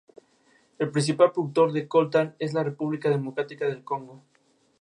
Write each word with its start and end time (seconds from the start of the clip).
El 0.79 0.89
principal 0.91 1.31
productor 1.31 1.71
del 1.71 1.87
Coltán 1.87 2.35
es 2.39 2.55
la 2.55 2.63
República 2.63 3.07
Democrática 3.11 3.67
del 3.67 3.83
Congo. 3.83 4.23